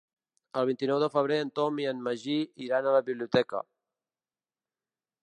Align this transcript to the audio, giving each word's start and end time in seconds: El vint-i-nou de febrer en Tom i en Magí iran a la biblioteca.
El 0.61 0.67
vint-i-nou 0.69 1.01
de 1.03 1.09
febrer 1.15 1.35
en 1.41 1.51
Tom 1.59 1.81
i 1.83 1.85
en 1.91 2.01
Magí 2.07 2.37
iran 2.69 2.87
a 2.87 2.95
la 2.97 3.05
biblioteca. 3.11 3.63